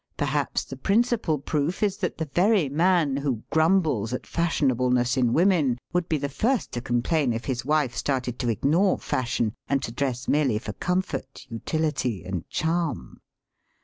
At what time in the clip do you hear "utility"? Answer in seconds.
11.51-12.23